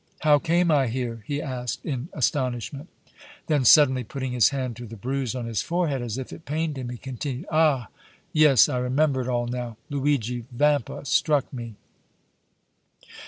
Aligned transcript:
How 0.21 0.39
came 0.39 0.71
I 0.71 0.87
here?" 0.87 1.23
he 1.27 1.43
asked, 1.43 1.85
in 1.85 2.09
astonishment. 2.11 2.89
Then 3.45 3.63
suddenly 3.65 4.03
putting 4.03 4.31
his 4.31 4.49
hand 4.49 4.75
to 4.77 4.87
the 4.87 4.95
bruise 4.95 5.35
on 5.35 5.45
his 5.45 5.61
forehead, 5.61 6.01
as 6.01 6.17
if 6.17 6.33
it 6.33 6.43
pained 6.43 6.75
him, 6.75 6.89
he 6.89 6.97
continued: 6.97 7.45
"Ah! 7.51 7.87
yes! 8.33 8.67
I 8.67 8.79
remember 8.79 9.21
it 9.21 9.27
all 9.27 9.45
now! 9.45 9.77
Luigi 9.91 10.45
Vampa 10.51 11.05
struck 11.05 11.53
me!" 11.53 11.75